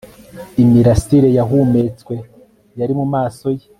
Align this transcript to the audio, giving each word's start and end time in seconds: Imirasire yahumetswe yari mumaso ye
Imirasire 0.63 1.29
yahumetswe 1.37 2.15
yari 2.79 2.93
mumaso 2.99 3.47
ye 3.57 3.65